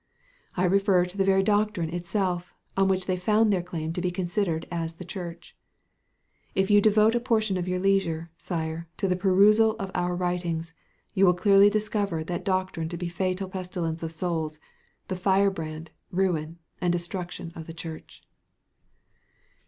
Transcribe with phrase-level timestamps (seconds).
[0.57, 4.09] I refer to the very doctrine itself, on which they found their claim to be
[4.09, 5.55] considered as the Church.
[6.55, 10.73] If you devote a portion of your leisure, Sire, to the perusal of our writings,
[11.13, 14.57] you will clearly discover that doctrine to be a fatal pestilence of souls,
[15.07, 18.23] the firebrand, ruin, and destruction of the Church.